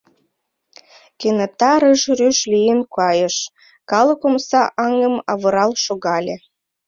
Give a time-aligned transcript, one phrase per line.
[1.19, 3.35] Кенета рыж-рӱж лийын кайыш,
[3.91, 6.35] калык омса аҥым авырал шогале.